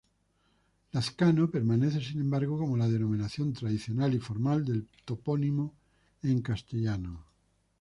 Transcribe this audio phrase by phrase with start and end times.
[0.93, 5.75] Lazcano permanece sin embargo como la denominación tradicional y formal del topónimo
[6.23, 7.23] en castellano.